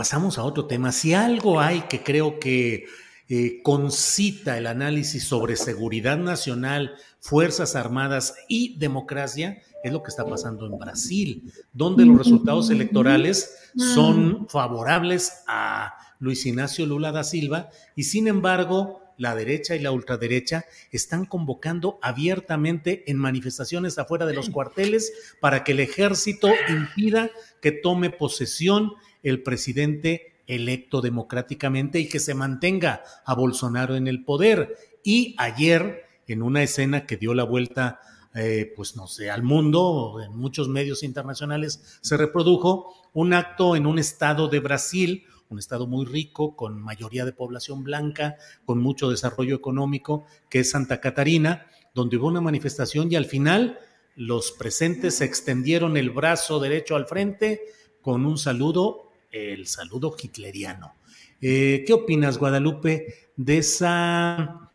Pasamos 0.00 0.38
a 0.38 0.44
otro 0.44 0.64
tema. 0.64 0.92
Si 0.92 1.12
algo 1.12 1.60
hay 1.60 1.82
que 1.82 2.02
creo 2.02 2.40
que 2.40 2.86
eh, 3.28 3.60
concita 3.62 4.56
el 4.56 4.66
análisis 4.66 5.24
sobre 5.24 5.56
seguridad 5.56 6.16
nacional, 6.16 6.94
Fuerzas 7.18 7.76
Armadas 7.76 8.34
y 8.48 8.78
democracia, 8.78 9.60
es 9.84 9.92
lo 9.92 10.02
que 10.02 10.08
está 10.08 10.24
pasando 10.24 10.64
en 10.64 10.78
Brasil, 10.78 11.52
donde 11.74 12.06
los 12.06 12.16
resultados 12.16 12.70
electorales 12.70 13.54
son 13.76 14.48
favorables 14.48 15.42
a 15.46 15.92
Luis 16.18 16.46
Ignacio 16.46 16.86
Lula 16.86 17.12
da 17.12 17.22
Silva 17.22 17.68
y 17.94 18.04
sin 18.04 18.26
embargo 18.26 19.02
la 19.18 19.34
derecha 19.34 19.76
y 19.76 19.80
la 19.80 19.92
ultraderecha 19.92 20.64
están 20.90 21.26
convocando 21.26 21.98
abiertamente 22.00 23.04
en 23.10 23.18
manifestaciones 23.18 23.98
afuera 23.98 24.24
de 24.24 24.32
los 24.32 24.48
cuarteles 24.48 25.12
para 25.40 25.62
que 25.62 25.72
el 25.72 25.80
ejército 25.80 26.48
impida 26.70 27.28
que 27.60 27.70
tome 27.70 28.08
posesión 28.08 28.92
el 29.22 29.42
presidente 29.42 30.42
electo 30.46 31.00
democráticamente 31.00 32.00
y 32.00 32.08
que 32.08 32.18
se 32.18 32.34
mantenga 32.34 33.02
a 33.24 33.34
Bolsonaro 33.34 33.96
en 33.96 34.08
el 34.08 34.24
poder. 34.24 34.76
Y 35.04 35.34
ayer, 35.38 36.04
en 36.26 36.42
una 36.42 36.62
escena 36.62 37.06
que 37.06 37.16
dio 37.16 37.34
la 37.34 37.44
vuelta, 37.44 38.00
eh, 38.34 38.72
pues 38.76 38.96
no 38.96 39.06
sé, 39.06 39.30
al 39.30 39.42
mundo, 39.42 40.20
en 40.24 40.36
muchos 40.36 40.68
medios 40.68 41.02
internacionales 41.02 41.98
se 42.00 42.16
reprodujo 42.16 42.94
un 43.12 43.32
acto 43.32 43.76
en 43.76 43.86
un 43.86 43.98
estado 43.98 44.48
de 44.48 44.60
Brasil, 44.60 45.24
un 45.48 45.58
estado 45.58 45.86
muy 45.86 46.06
rico, 46.06 46.54
con 46.54 46.80
mayoría 46.80 47.24
de 47.24 47.32
población 47.32 47.82
blanca, 47.82 48.36
con 48.64 48.78
mucho 48.78 49.10
desarrollo 49.10 49.56
económico, 49.56 50.24
que 50.48 50.60
es 50.60 50.70
Santa 50.70 51.00
Catarina, 51.00 51.66
donde 51.92 52.16
hubo 52.16 52.28
una 52.28 52.40
manifestación 52.40 53.10
y 53.10 53.16
al 53.16 53.24
final 53.24 53.78
los 54.14 54.52
presentes 54.52 55.16
se 55.16 55.24
extendieron 55.24 55.96
el 55.96 56.10
brazo 56.10 56.60
derecho 56.60 56.94
al 56.94 57.06
frente 57.06 57.62
con 58.00 58.26
un 58.26 58.38
saludo 58.38 59.09
el 59.30 59.66
saludo 59.66 60.14
hitleriano. 60.20 60.94
Eh, 61.40 61.84
¿Qué 61.86 61.92
opinas, 61.92 62.38
Guadalupe, 62.38 63.30
de 63.36 63.58
esa 63.58 64.70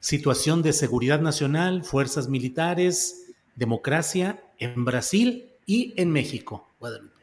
situación 0.00 0.62
de 0.62 0.72
seguridad 0.72 1.20
nacional, 1.20 1.84
fuerzas 1.84 2.28
militares, 2.28 3.26
democracia 3.54 4.42
en 4.58 4.84
Brasil 4.84 5.50
y 5.66 5.94
en 5.96 6.10
México, 6.10 6.68
Guadalupe? 6.80 7.20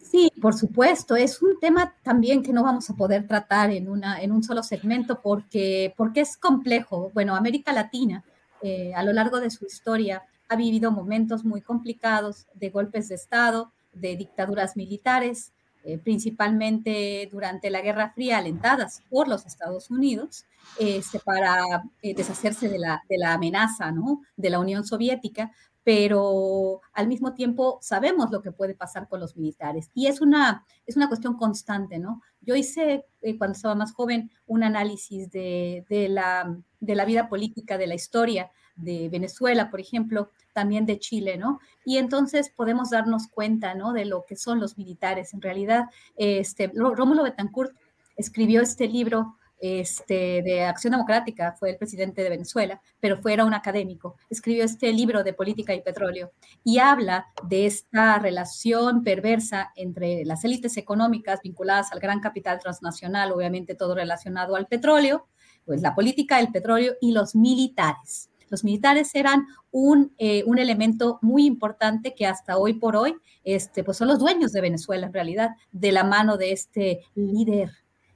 Sí, 0.00 0.30
por 0.40 0.54
supuesto, 0.54 1.16
es 1.16 1.42
un 1.42 1.58
tema 1.58 1.92
también 2.04 2.42
que 2.42 2.52
no 2.52 2.62
vamos 2.62 2.88
a 2.88 2.94
poder 2.94 3.26
tratar 3.26 3.72
en, 3.72 3.88
una, 3.88 4.22
en 4.22 4.30
un 4.30 4.44
solo 4.44 4.62
segmento 4.62 5.20
porque, 5.20 5.92
porque 5.96 6.20
es 6.20 6.36
complejo. 6.36 7.10
Bueno, 7.12 7.34
América 7.34 7.72
Latina 7.72 8.24
eh, 8.62 8.94
a 8.94 9.02
lo 9.02 9.12
largo 9.12 9.40
de 9.40 9.50
su 9.50 9.66
historia 9.66 10.22
ha 10.48 10.56
vivido 10.56 10.92
momentos 10.92 11.44
muy 11.44 11.60
complicados 11.60 12.46
de 12.54 12.70
golpes 12.70 13.08
de 13.08 13.16
Estado, 13.16 13.72
de 13.92 14.16
dictaduras 14.16 14.76
militares, 14.76 15.52
eh, 15.84 15.98
principalmente 15.98 17.28
durante 17.30 17.68
la 17.68 17.82
Guerra 17.82 18.10
Fría, 18.10 18.38
alentadas 18.38 19.02
por 19.10 19.28
los 19.28 19.44
Estados 19.44 19.90
Unidos, 19.90 20.46
este, 20.78 21.20
para 21.20 21.84
eh, 22.00 22.14
deshacerse 22.14 22.70
de 22.70 22.78
la, 22.78 23.02
de 23.06 23.18
la 23.18 23.34
amenaza 23.34 23.92
¿no? 23.92 24.22
de 24.34 24.48
la 24.48 24.60
Unión 24.60 24.86
Soviética, 24.86 25.52
pero 25.82 26.80
al 26.94 27.06
mismo 27.06 27.34
tiempo 27.34 27.78
sabemos 27.82 28.30
lo 28.30 28.40
que 28.40 28.50
puede 28.50 28.74
pasar 28.74 29.08
con 29.08 29.20
los 29.20 29.36
militares. 29.36 29.90
Y 29.92 30.06
es 30.06 30.22
una, 30.22 30.64
es 30.86 30.96
una 30.96 31.08
cuestión 31.08 31.36
constante, 31.36 31.98
¿no? 31.98 32.22
Yo 32.40 32.56
hice, 32.56 33.04
eh, 33.20 33.36
cuando 33.36 33.54
estaba 33.54 33.74
más 33.74 33.92
joven, 33.92 34.30
un 34.46 34.62
análisis 34.62 35.30
de, 35.30 35.84
de, 35.90 36.08
la, 36.08 36.56
de 36.80 36.94
la 36.94 37.04
vida 37.04 37.28
política, 37.28 37.76
de 37.76 37.86
la 37.86 37.94
historia 37.94 38.50
de 38.76 39.08
Venezuela, 39.08 39.70
por 39.70 39.80
ejemplo, 39.80 40.30
también 40.52 40.86
de 40.86 40.98
Chile, 40.98 41.36
¿no? 41.36 41.60
Y 41.84 41.98
entonces 41.98 42.50
podemos 42.50 42.90
darnos 42.90 43.28
cuenta, 43.28 43.74
¿no? 43.74 43.92
De 43.92 44.04
lo 44.04 44.24
que 44.24 44.36
son 44.36 44.60
los 44.60 44.78
militares. 44.78 45.34
En 45.34 45.42
realidad, 45.42 45.84
este, 46.16 46.70
Rómulo 46.74 47.22
Betancourt 47.22 47.76
escribió 48.16 48.62
este 48.62 48.86
libro 48.88 49.36
este, 49.60 50.42
de 50.42 50.64
Acción 50.64 50.90
Democrática, 50.90 51.52
fue 51.58 51.70
el 51.70 51.78
presidente 51.78 52.22
de 52.22 52.28
Venezuela, 52.28 52.82
pero 53.00 53.16
fuera 53.16 53.44
un 53.44 53.54
académico. 53.54 54.16
Escribió 54.28 54.64
este 54.64 54.92
libro 54.92 55.24
de 55.24 55.32
política 55.32 55.72
y 55.74 55.80
petróleo 55.80 56.32
y 56.62 56.78
habla 56.80 57.28
de 57.48 57.66
esta 57.66 58.18
relación 58.18 59.02
perversa 59.02 59.72
entre 59.76 60.24
las 60.24 60.44
élites 60.44 60.76
económicas 60.76 61.40
vinculadas 61.42 61.92
al 61.92 62.00
gran 62.00 62.20
capital 62.20 62.58
transnacional, 62.58 63.32
obviamente 63.32 63.74
todo 63.74 63.94
relacionado 63.94 64.54
al 64.54 64.66
petróleo, 64.66 65.28
pues 65.64 65.80
la 65.80 65.94
política, 65.94 66.40
el 66.40 66.52
petróleo 66.52 66.96
y 67.00 67.12
los 67.12 67.34
militares. 67.34 68.28
Los 68.50 68.64
militares 68.64 69.14
eran 69.14 69.46
un, 69.70 70.12
eh, 70.18 70.44
un, 70.46 70.58
elemento 70.58 71.18
muy 71.22 71.44
importante 71.44 72.14
que 72.14 72.26
hasta 72.26 72.58
hoy 72.58 72.74
por 72.74 72.96
hoy 72.96 73.16
este, 73.44 73.84
pues 73.84 73.96
son 73.96 74.08
los 74.08 74.18
dueños 74.18 74.52
de 74.52 74.60
Venezuela 74.60 75.06
en 75.06 75.12
realidad, 75.12 75.50
de 75.72 75.92
la 75.92 76.04
mano 76.04 76.36
de 76.36 76.52
este 76.52 77.00
líder 77.14 77.70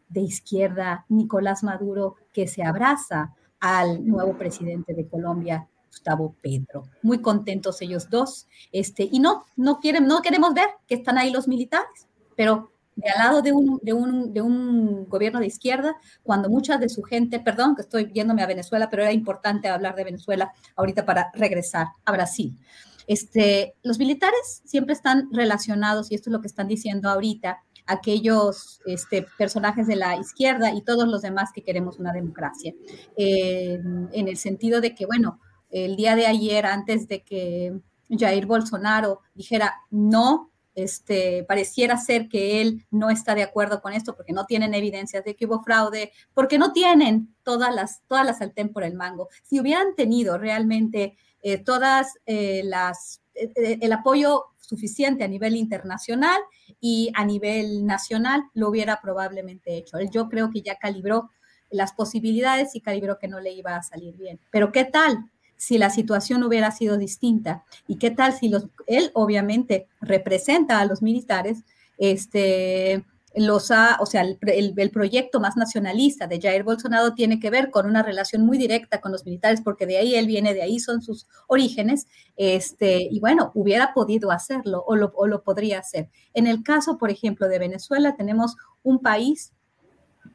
de 0.09 0.21
izquierda, 0.21 1.05
Nicolás 1.09 1.63
Maduro, 1.63 2.17
que 2.33 2.47
se 2.47 2.63
abraza 2.63 3.35
al 3.61 4.07
nuevo 4.07 4.37
presidente 4.37 4.95
de 4.95 5.07
Colombia, 5.07 5.69
Gustavo 5.89 6.35
Pedro. 6.41 6.85
Muy 7.03 7.21
contentos 7.21 7.83
ellos 7.83 8.09
dos. 8.09 8.47
Este, 8.73 9.09
y 9.11 9.21
no, 9.21 9.45
no, 9.57 9.81
quieren, 9.81 10.07
no 10.07 10.23
queremos 10.23 10.55
ver 10.55 10.69
que 10.87 10.95
están 10.95 11.19
ahí 11.19 11.31
los 11.31 11.49
militares, 11.49 12.09
pero 12.37 12.71
de 12.99 13.11
al 13.11 13.19
lado 13.19 13.43
de 13.43 13.53
un, 13.53 15.07
gobierno 15.09 15.41
de 15.41 15.47
izquierda, 15.47 15.97
cuando 16.23 16.49
mucha 16.51 16.79
de 16.79 16.89
su 16.89 17.03
gente, 17.03 17.39
perdón 17.39 17.77
que 17.77 17.83
estoy 17.83 18.11
yéndome 18.13 18.43
a 18.43 18.47
Venezuela, 18.47 18.91
pero 18.91 19.03
era 19.03 19.13
importante 19.13 19.69
hablar 19.69 19.95
de 19.95 20.05
Venezuela 20.05 20.53
ahorita 20.77 21.07
para 21.07 21.31
regresar 21.35 21.87
a 22.05 22.13
Brasil. 22.13 22.59
Este, 23.07 23.77
los 23.83 23.99
militares 23.99 24.63
siempre 24.65 24.95
están 24.95 25.29
relacionados, 25.33 26.11
y 26.11 26.17
esto 26.17 26.29
es 26.29 26.33
lo 26.33 26.41
que 26.41 26.49
están 26.49 26.67
diciendo 26.67 27.09
ahorita, 27.09 27.59
aquellos 27.87 28.81
este, 28.85 29.27
personajes 29.39 29.87
de 29.87 29.97
la 29.97 30.17
izquierda 30.17 30.75
y 30.75 30.83
todos 30.83 31.09
los 31.09 31.23
demás 31.23 31.51
que 31.55 31.63
queremos 31.63 31.99
una 31.99 32.13
democracia. 32.13 32.75
Eh, 33.17 33.81
en 34.13 34.29
el 34.29 34.37
sentido 34.37 34.81
de 34.81 34.95
que, 34.95 35.07
bueno, 35.07 35.41
el 35.71 35.97
día 35.97 36.17
de 36.17 36.27
ayer, 36.27 36.67
antes 36.67 37.09
de 37.09 37.23
que 37.23 37.81
Jair 38.11 38.47
Bolsonaro 38.47 39.21
dijera 39.35 39.75
no 39.91 40.51
este, 40.85 41.45
pareciera 41.45 41.97
ser 41.97 42.29
que 42.29 42.61
él 42.61 42.87
no 42.91 43.11
está 43.11 43.35
de 43.35 43.43
acuerdo 43.43 43.83
con 43.83 43.93
esto 43.93 44.15
porque 44.15 44.33
no 44.33 44.47
tienen 44.47 44.75
evidencias 44.75 45.25
de 45.25 45.35
que 45.35 45.47
hubo 45.47 45.63
fraude, 45.63 46.13
porque 46.35 46.59
no 46.59 46.73
tienen 46.73 47.35
todas 47.43 47.75
las, 47.75 48.03
todas 48.07 48.25
las 48.25 48.39
saltén 48.39 48.73
por 48.73 48.85
el 48.85 48.95
mango. 48.95 49.29
Si 49.43 49.59
hubieran 49.59 49.95
tenido 49.97 50.39
realmente 50.39 51.17
eh, 51.43 51.59
todas 51.59 52.15
eh, 52.27 52.63
las, 52.65 53.23
eh, 53.35 53.79
el 53.81 53.93
apoyo 53.93 54.45
suficiente 54.61 55.25
a 55.25 55.29
nivel 55.29 55.57
internacional 55.57 56.39
y 56.81 57.11
a 57.15 57.25
nivel 57.25 57.87
nacional, 57.87 58.43
lo 58.55 58.69
hubiera 58.69 59.01
probablemente 59.01 59.77
hecho. 59.77 59.99
Yo 60.13 60.29
creo 60.29 60.51
que 60.51 60.63
ya 60.63 60.77
calibró 60.77 61.31
las 61.71 61.93
posibilidades 61.93 62.75
y 62.75 62.81
calibró 62.81 63.19
que 63.19 63.29
no 63.29 63.41
le 63.41 63.53
iba 63.53 63.77
a 63.77 63.83
salir 63.83 64.17
bien. 64.17 64.41
Pero 64.51 64.73
¿qué 64.73 64.85
tal? 64.85 65.31
Si 65.59 65.77
la 65.77 65.91
situación 65.91 66.43
hubiera 66.43 66.71
sido 66.71 66.97
distinta? 66.97 67.65
¿Y 67.87 67.97
qué 67.97 68.11
tal 68.11 68.33
si 68.33 68.51
él 68.87 69.11
obviamente 69.13 69.87
representa 70.01 70.81
a 70.81 70.87
los 70.87 71.03
militares? 71.03 71.65
Este, 71.99 73.05
los 73.35 73.71
o 74.01 74.07
sea, 74.07 74.23
el, 74.23 74.91
proyecto 74.91 75.41
más 75.41 75.57
nacionalista 75.57 76.27
de 76.27 76.41
Jair 76.41 76.65
Bolsonaro 76.65 77.15
tiene 77.15 77.39
que 77.39 77.51
ver 77.51 77.71
con 77.71 77.87
una 77.87 78.03
relación 78.03 78.45
muy 78.45 78.59
directa 78.59 79.01
con 79.01 79.13
los 79.13 79.25
militares, 79.25 79.61
porque 79.63 79.87
de 79.87 79.99
ahí 79.99 80.15
él 80.15 80.27
viene, 80.27 80.55
de 80.55 80.63
ahí 80.63 80.81
son 80.81 81.03
sus 81.03 81.27
orígenes, 81.47 82.07
este, 82.37 83.09
y 83.11 83.21
bueno, 83.21 83.53
hubiera 83.55 83.93
podido 83.93 84.31
hacerlo 84.31 84.83
o 84.87 84.97
lo, 84.97 85.13
o 85.15 85.27
lo 85.27 85.43
podría 85.43 85.81
hacer. 85.81 86.09
En 86.35 86.47
el 86.47 86.63
caso, 86.63 86.99
por 86.99 87.11
ejemplo, 87.11 87.49
de 87.49 87.59
Venezuela, 87.59 88.17
tenemos 88.17 88.57
un 88.83 89.01
país 89.01 89.53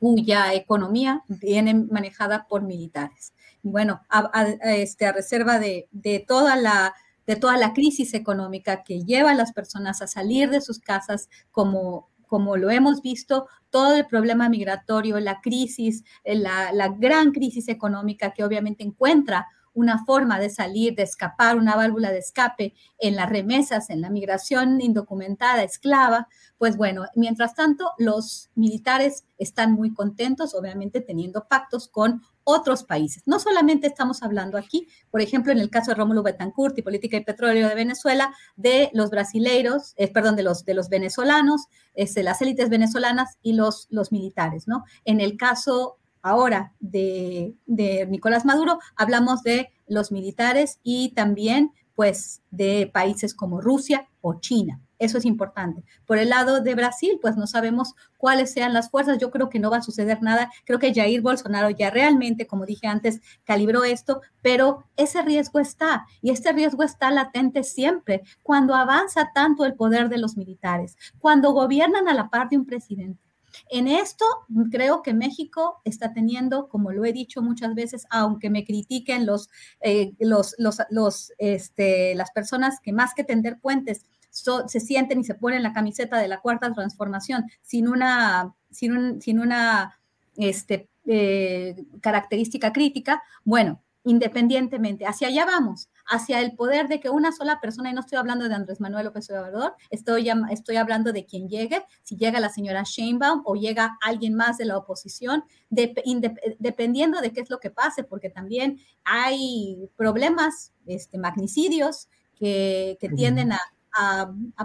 cuya 0.04 0.54
economía 0.54 1.24
viene 1.30 1.74
manejada 1.74 2.46
por 2.50 2.62
militares. 2.64 3.34
Y 3.64 3.70
bueno, 3.70 4.02
a, 4.10 4.44
este, 4.76 5.06
a 5.06 5.14
reserva 5.14 5.60
de, 5.60 5.88
de, 5.92 6.20
toda 6.20 6.58
la, 6.58 6.94
de 7.26 7.38
toda 7.38 7.56
la 7.56 7.72
crisis 7.72 8.14
económica 8.14 8.84
que 8.84 9.06
lleva 9.06 9.32
a 9.32 9.34
las 9.34 9.54
personas 9.54 10.02
a 10.02 10.08
salir 10.08 10.50
de 10.50 10.60
sus 10.60 10.80
casas 10.80 11.30
como, 11.52 12.10
como 12.28 12.58
lo 12.58 12.70
hemos 12.70 13.02
visto, 13.02 13.48
todo 13.70 13.96
el 13.96 14.06
problema 14.06 14.50
migratorio, 14.50 15.22
la 15.22 15.40
crisis, 15.40 16.04
la, 16.26 16.74
la 16.74 16.90
gran 16.90 17.32
crisis 17.32 17.70
económica 17.70 18.34
que 18.34 18.44
obviamente 18.44 18.84
encuentra 18.84 19.48
una 19.74 20.04
forma 20.06 20.40
de 20.40 20.50
salir, 20.50 20.96
de 20.96 21.04
escapar, 21.04 21.58
una 21.58 21.76
válvula 21.76 22.12
de 22.12 22.20
escape 22.20 22.74
en 23.00 23.16
las 23.16 23.30
remesas, 23.30 23.90
en 23.90 24.02
la 24.02 24.10
migración 24.10 24.82
indocumentada, 24.82 25.64
esclava, 25.64 26.28
pues 26.58 26.78
bueno, 26.78 27.06
mientras 27.16 27.56
tanto, 27.56 27.92
los 27.98 28.50
militares 28.56 29.26
están 29.38 29.74
muy 29.74 29.94
contentos, 29.94 30.54
obviamente 30.54 31.02
teniendo 31.02 31.48
pactos 31.48 31.88
con 31.88 32.22
otros 32.44 32.84
países. 32.84 33.24
No 33.26 33.40
solamente 33.40 33.88
estamos 33.88 34.22
hablando 34.24 34.58
aquí, 34.58 34.88
por 35.12 35.22
ejemplo, 35.22 35.52
en 35.52 35.60
el 35.60 35.70
caso 35.70 35.92
de 35.92 35.96
Rómulo 35.96 36.24
Betancourt 36.24 36.78
y 36.78 36.82
Política 36.82 37.18
y 37.18 37.24
Petróleo 37.24 37.68
de 37.68 37.76
Venezuela, 37.76 38.34
de 38.56 38.90
los 38.94 39.10
brasileiros, 39.10 39.94
eh, 39.98 40.12
perdón, 40.12 40.36
de 40.36 40.44
los, 40.44 40.66
de 40.66 40.74
los 40.74 40.90
venezolanos, 40.90 41.66
este, 41.94 42.24
las 42.24 42.42
élites 42.42 42.70
venezolanas 42.70 43.38
y 43.42 43.54
los, 43.54 43.88
los 43.90 44.12
militares, 44.12 44.68
¿no? 44.68 44.84
En 45.06 45.22
el 45.22 45.38
caso 45.38 45.98
ahora 46.24 46.74
de, 46.80 47.56
Nicolás 47.68 48.46
Maduro, 48.46 48.80
hablamos 48.96 49.44
de 49.44 49.70
los 49.88 50.12
militares 50.12 50.80
y 50.82 51.10
también 51.10 51.72
pues 51.94 52.42
de 52.50 52.90
países 52.92 53.36
como 53.36 53.62
Rusia 53.62 54.10
o 54.22 54.40
China. 54.40 54.82
Eso 54.98 55.18
es 55.18 55.26
importante. 55.26 55.84
Por 56.08 56.18
el 56.18 56.30
lado 56.30 56.62
de 56.62 56.74
Brasil, 56.74 57.20
pues 57.22 57.36
no 57.36 57.46
sabemos 57.46 57.94
cuáles 58.18 58.52
sean 58.54 58.74
las 58.74 58.90
fuerzas. 58.90 59.18
Yo 59.20 59.30
creo 59.30 59.50
que 59.50 59.60
no 59.60 59.70
va 59.70 59.78
a 59.78 59.82
suceder 59.82 60.24
nada. 60.24 60.50
Creo 60.66 60.80
que 60.80 60.94
Jair 60.94 61.22
Bolsonaro 61.22 61.70
ya 61.70 61.92
realmente, 61.92 62.48
como 62.48 62.66
dije 62.66 62.88
antes, 62.88 63.20
calibró 63.44 63.84
esto, 63.84 64.22
pero 64.42 64.86
ese 64.96 65.22
riesgo 65.22 65.60
está 65.60 66.08
y 66.22 66.32
este 66.32 66.54
riesgo 66.54 66.84
está 66.84 67.12
latente 67.12 67.64
siempre 67.64 68.24
cuando 68.42 68.74
avanza 68.74 69.30
tanto 69.36 69.66
el 69.66 69.76
poder 69.76 70.10
de 70.10 70.18
los 70.18 70.38
militares, 70.38 70.98
cuando 71.20 71.52
gobiernan 71.52 72.08
a 72.08 72.14
la 72.14 72.30
par 72.30 72.50
de 72.50 72.58
un 72.58 72.66
presidente 72.66 73.33
en 73.70 73.88
esto 73.88 74.26
creo 74.72 75.02
que 75.02 75.14
México 75.14 75.82
está 75.84 76.14
teniendo, 76.14 76.68
como 76.70 76.92
lo 76.92 77.06
he 77.06 77.14
dicho 77.14 77.42
muchas 77.42 77.76
veces, 77.76 78.06
aunque 78.10 78.50
me 78.50 78.66
critiquen 78.66 79.26
los, 79.26 79.50
eh, 79.82 80.14
los, 80.20 80.56
los, 80.58 81.34
este, 81.38 82.16
las 82.16 82.32
personas 82.32 82.80
que 82.82 82.94
más 82.94 83.14
que 83.14 83.24
tender 83.24 83.60
puentes 83.60 84.06
se 84.32 84.80
sienten 84.80 85.20
y 85.20 85.24
se 85.24 85.36
ponen 85.36 85.62
la 85.62 85.74
camiseta 85.74 86.18
de 86.18 86.28
la 86.28 86.42
cuarta 86.42 86.74
transformación 86.74 87.46
sin 87.62 87.88
una, 87.88 88.56
sin, 88.72 89.22
sin 89.22 89.40
una 89.40 90.00
este, 90.38 90.90
eh, 91.06 91.76
característica 92.02 92.74
crítica, 92.74 93.22
bueno, 93.44 93.82
independientemente, 94.04 95.06
hacia 95.06 95.28
allá 95.28 95.46
vamos, 95.46 95.90
hacia 96.06 96.42
el 96.42 96.56
poder 96.56 96.88
de 96.88 97.00
que 97.00 97.10
una 97.10 97.32
sola 97.32 97.60
persona, 97.62 97.90
y 97.90 97.94
no 97.94 98.02
estoy 98.02 98.18
hablando 98.18 98.48
de 98.48 98.56
Andrés 98.56 98.80
Manuel 98.80 99.06
López 99.06 99.30
Obrador, 99.30 99.76
estoy, 99.90 100.30
estoy 100.52 100.76
hablando 100.78 101.14
de 101.14 101.26
quien 101.26 101.48
llegue, 101.48 101.84
si 102.04 102.16
llega 102.18 102.40
la 102.40 102.50
señora 102.50 102.84
Sheinbaum 102.86 103.44
o 103.46 103.56
llega 103.56 103.98
alguien 104.02 104.36
más 104.36 104.58
de 104.58 104.66
la 104.66 104.78
oposición, 104.78 105.44
dependiendo 105.70 107.22
de 107.22 107.32
qué 107.32 107.42
es 107.42 107.50
lo 107.50 107.60
que 107.60 107.72
pase, 107.72 108.04
porque 108.04 108.30
también 108.30 108.80
hay 109.04 109.90
problemas, 109.96 110.74
este, 110.86 111.18
magnicidios 111.18 112.10
que, 112.36 112.98
tienden 113.16 113.52
a, 113.54 113.60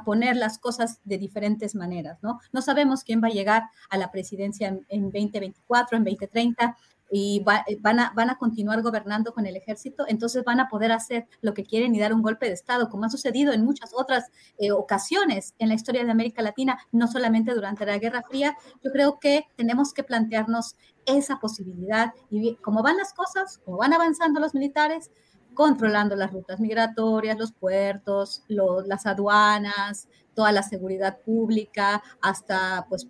poner 0.07 0.37
las 0.37 0.59
cosas 0.59 1.01
de 1.05 1.19
diferentes 1.19 1.75
maneras, 1.75 2.19
¿no? 2.23 2.41
No 2.51 2.63
sabemos 2.63 3.05
quién 3.05 3.23
va 3.23 3.29
a 3.29 3.31
llegar 3.31 3.65
a 3.91 3.99
la 3.99 4.11
presidencia 4.11 4.69
en, 4.69 4.87
en 4.89 5.03
2024, 5.11 5.99
en 5.99 6.05
2030, 6.05 6.77
y 7.11 7.45
eh, 7.67 7.79
van, 7.81 8.01
a, 8.01 8.13
van 8.15 8.31
a 8.31 8.39
continuar 8.39 8.83
gobernando 8.83 9.33
con 9.33 9.47
el 9.47 9.57
ejército, 9.57 10.05
entonces 10.09 10.45
van 10.45 10.61
a 10.61 10.69
poder 10.69 10.93
hacer 10.93 11.27
lo 11.41 11.55
que 11.55 11.65
quieren 11.65 11.95
y 11.95 11.99
dar 11.99 12.13
un 12.13 12.23
golpe 12.23 12.47
de 12.47 12.53
Estado, 12.53 12.89
como 12.89 13.05
ha 13.05 13.11
sucedido 13.11 13.53
en 13.53 13.65
muchas 13.65 13.93
otras 13.95 14.31
eh, 14.59 14.73
ocasiones 14.73 15.55
en 15.59 15.69
la 15.69 15.75
historia 15.75 16.05
de 16.05 16.11
América 16.11 16.43
Latina, 16.43 16.79
no 16.93 17.09
solamente 17.09 17.55
durante 17.55 17.87
la 17.87 17.99
Guerra 17.99 18.23
Fría. 18.23 18.57
Yo 18.83 18.91
creo 18.93 19.19
que 19.19 19.47
tenemos 19.57 19.93
que 19.93 20.03
plantearnos 20.03 20.77
esa 21.07 21.39
posibilidad 21.39 22.13
y 22.31 22.57
cómo 22.57 22.83
van 22.83 22.97
las 22.97 23.15
cosas, 23.15 23.59
cómo 23.65 23.79
van 23.79 23.95
avanzando 23.95 24.41
los 24.41 24.55
militares, 24.55 25.11
controlando 25.55 26.15
las 26.15 26.33
rutas 26.33 26.61
migratorias, 26.61 27.39
los 27.39 27.53
puertos, 27.53 28.45
las 28.49 29.07
aduanas, 29.07 30.09
toda 30.35 30.53
la 30.53 30.63
seguridad 30.63 31.19
pública, 31.25 32.03
hasta 32.21 32.87
pues 32.89 33.09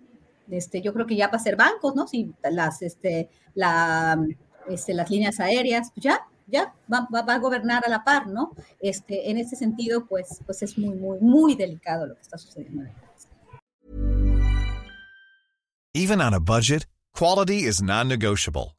este, 0.49 0.81
yo 0.81 0.93
creo 0.93 1.05
que 1.05 1.15
ya 1.15 1.27
va 1.27 1.37
a 1.37 1.39
ser 1.39 1.55
bancos, 1.55 1.95
¿no? 1.95 2.07
Si 2.07 2.33
las, 2.43 2.81
este, 2.81 3.29
la, 3.55 4.17
este, 4.67 4.93
las 4.93 5.09
líneas 5.09 5.39
aéreas, 5.39 5.91
pues 5.93 6.03
ya, 6.03 6.21
ya 6.47 6.73
va, 6.91 7.07
va, 7.13 7.21
va, 7.21 7.35
a 7.35 7.39
gobernar 7.39 7.83
a 7.85 7.89
la 7.89 8.03
par, 8.03 8.27
¿no? 8.27 8.51
Este, 8.79 9.29
en 9.29 9.37
ese 9.37 9.55
sentido, 9.55 10.05
pues, 10.07 10.41
pues 10.45 10.61
es 10.63 10.77
muy, 10.77 10.95
muy, 10.95 11.19
muy 11.19 11.55
delicado 11.55 12.07
lo 12.07 12.15
que 12.15 12.21
está 12.21 12.37
sucediendo. 12.37 12.83
Even 15.93 16.21
on 16.21 16.33
a 16.33 16.39
budget, 16.39 16.85
quality 17.13 17.65
is 17.65 17.81
non-negotiable. 17.81 18.78